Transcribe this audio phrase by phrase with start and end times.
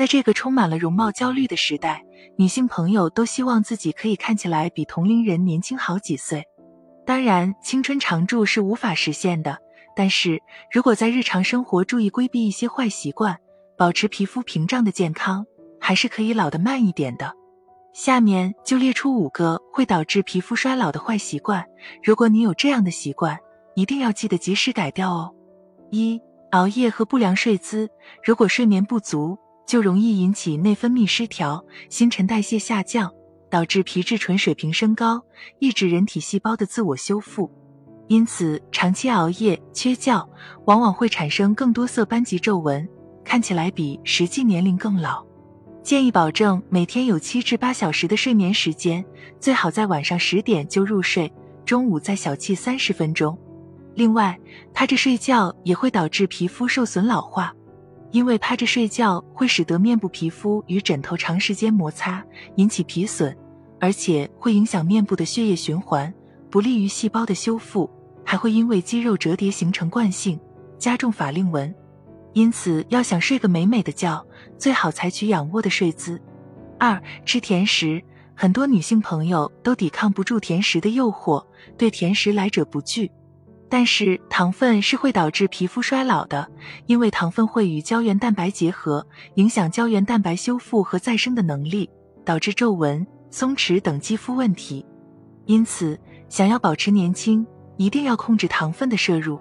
[0.00, 2.02] 在这个充满了容貌焦虑的时代，
[2.38, 6.42] 女性朋友都希望自己可以看起来比同龄人年轻好几岁。
[7.04, 9.58] 当然，青春常驻是无法实现的。
[9.94, 10.40] 但是
[10.72, 13.38] 如果在日常生活注意规避一些坏习惯，
[13.76, 15.44] 保持皮肤屏障的健康，
[15.78, 17.34] 还是可以老得慢一点的。
[17.92, 21.62] 下面就列出五个会导致皮肤衰老的坏习惯，
[22.02, 23.38] 如果你有这样的习惯，
[23.74, 25.34] 一定要记得及时改掉哦。
[25.90, 26.18] 一、
[26.52, 27.90] 熬夜和不良睡姿，
[28.24, 29.38] 如果睡眠不足。
[29.66, 33.12] 就容易引起内分泌失调、新陈代谢下降，
[33.48, 35.22] 导致皮质醇水平升高，
[35.58, 37.50] 抑制人体细胞的自我修复。
[38.08, 40.28] 因此，长期熬夜、缺觉，
[40.64, 42.88] 往往会产生更多色斑及皱纹，
[43.24, 45.24] 看起来比实际年龄更老。
[45.82, 49.04] 建议保证每天有七至八小时的睡眠时间，
[49.38, 51.32] 最好在晚上十点就入睡，
[51.64, 53.38] 中午再小憩三十分钟。
[53.94, 54.38] 另外，
[54.74, 57.54] 趴着睡觉也会导致皮肤受损老化。
[58.10, 62.24] 因为趴着睡觉会使得面部皮肤与枕头长时间摩擦，
[62.56, 63.36] 引起皮损，
[63.78, 66.12] 而且会影响面部的血液循环，
[66.50, 67.88] 不利于细胞的修复，
[68.24, 70.38] 还会因为肌肉折叠形成惯性，
[70.78, 71.72] 加重法令纹。
[72.32, 74.24] 因此，要想睡个美美的觉，
[74.58, 76.20] 最好采取仰卧的睡姿。
[76.78, 78.02] 二、吃甜食，
[78.34, 81.44] 很多女性朋友都抵抗不住甜食的诱惑，
[81.76, 83.10] 对甜食来者不拒。
[83.70, 86.46] 但是糖分是会导致皮肤衰老的，
[86.86, 91.88] 因为糖分会与胶原蛋白结合，影响胶原蛋白修复和再生的能力，
[92.24, 94.84] 导致皱纹、松弛等肌肤问题。
[95.46, 95.98] 因此，
[96.28, 99.40] 想要保持年轻，一定要控制糖分的摄入。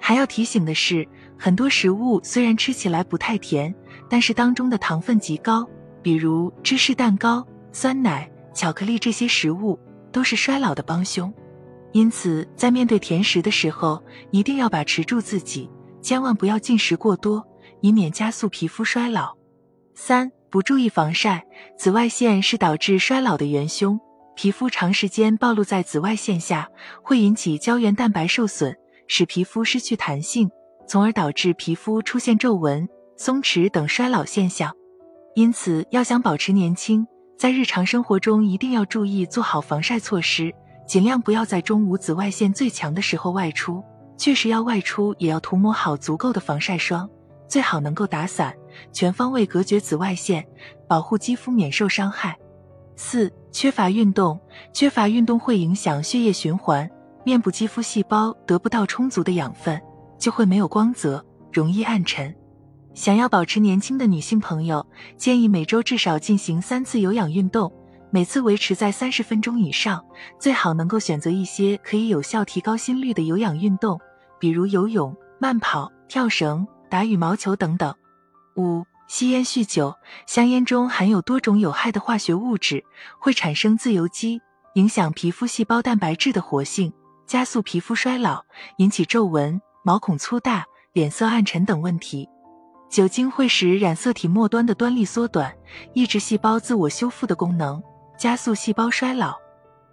[0.00, 1.06] 还要提醒的是，
[1.38, 3.72] 很多食物虽然吃起来不太甜，
[4.08, 5.64] 但是当中的糖分极高，
[6.02, 9.78] 比如芝士蛋糕、酸奶、巧克力这些食物，
[10.10, 11.32] 都是衰老的帮凶。
[11.92, 15.68] 因此，在面对甜食的时候，一定要把持住自己，
[16.00, 17.44] 千万不要进食过多，
[17.80, 19.36] 以免加速皮肤衰老。
[19.94, 21.44] 三、不注意防晒，
[21.76, 23.98] 紫外线是导致衰老的元凶。
[24.36, 26.68] 皮肤长时间暴露在紫外线下，
[27.02, 28.74] 会引起胶原蛋白受损，
[29.06, 30.48] 使皮肤失去弹性，
[30.86, 34.72] 从而导致皮肤出现皱纹、松弛等衰老现象。
[35.34, 40.54] 因此，要想保持年轻，在日常生活中一定要注意做好防晒措施。
[40.90, 43.80] 尽量不要在中午紫外线最强的时候外出，
[44.16, 47.08] 确实要外出也要涂抹好足够的防晒霜，
[47.46, 48.52] 最好能够打伞，
[48.92, 50.44] 全方位隔绝紫外线，
[50.88, 52.36] 保护肌肤免受伤害。
[52.96, 54.40] 四、缺乏运动，
[54.72, 56.90] 缺乏运动会影响血液循环，
[57.22, 59.80] 面部肌肤细胞得不到充足的养分，
[60.18, 62.34] 就会没有光泽，容易暗沉。
[62.94, 64.84] 想要保持年轻的女性朋友，
[65.16, 67.72] 建议每周至少进行三次有氧运动。
[68.12, 70.04] 每次维持在三十分钟以上，
[70.38, 74.00] 最好能够选择一些可以有效提高心率的有氧运动，
[74.40, 77.94] 比如游泳、慢跑、跳绳、打羽毛球等等。
[78.56, 79.94] 五、吸烟酗酒，
[80.26, 82.84] 香烟中含有多种有害的化学物质，
[83.20, 84.40] 会产生自由基，
[84.74, 86.92] 影响皮肤细胞蛋白质的活性，
[87.28, 88.42] 加速皮肤衰老，
[88.78, 92.28] 引起皱纹、毛孔粗大、脸色暗沉等问题。
[92.90, 95.54] 酒精会使染色体末端的端粒缩短，
[95.94, 97.80] 抑制细胞自我修复的功能。
[98.20, 99.34] 加速细胞衰老，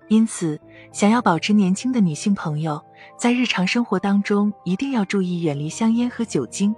[0.10, 0.60] 因此，
[0.92, 2.84] 想要保持年轻的女性朋友，
[3.18, 6.76] 在日常生活当中一定要注意远离香烟和酒精。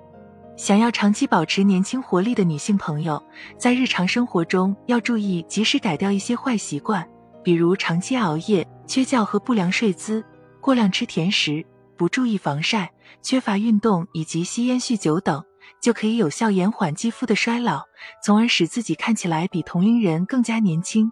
[0.55, 3.19] 想要长期保持年轻活力的女性朋友，
[3.57, 7.03] 在日常生活中要注意及时改掉一些坏习惯，
[7.43, 10.23] 比如长期熬夜、缺觉和不良睡姿、
[10.61, 11.65] 过量吃甜食、
[11.97, 12.91] 不注意防晒、
[13.23, 15.43] 缺乏运动以及吸烟酗酒等，
[15.81, 17.81] 就可以有效延缓肌肤的衰老，
[18.23, 21.11] 从而使自己看起来比同龄人更加年轻。